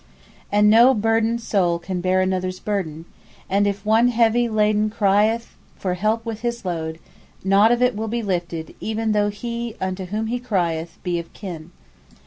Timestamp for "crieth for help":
4.89-6.25